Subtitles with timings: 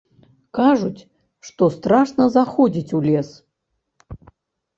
[0.59, 1.03] Кажуць,
[1.49, 3.29] што страшна заходзіць у лес.